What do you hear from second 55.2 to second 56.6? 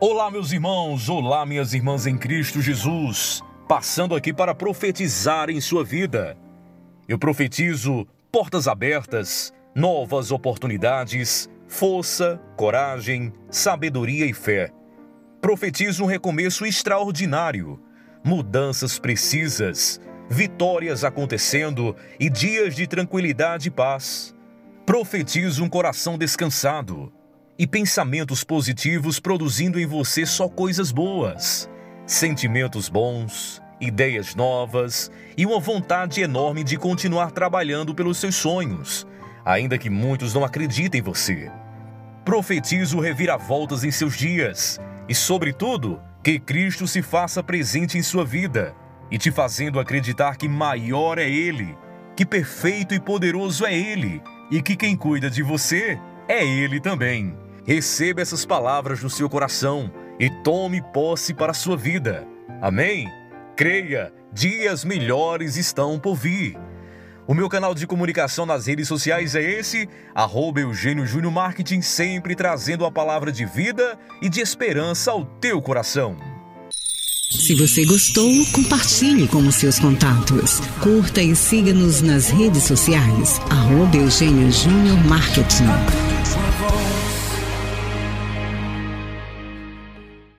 de você é